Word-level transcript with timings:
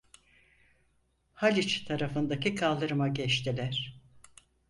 Haliç 1.33 1.83
tarafındaki 1.85 2.55
kaldırıma 2.55 3.07
geçtiler. 3.07 3.99